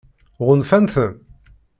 Ɣunfan-ten? 0.45 1.11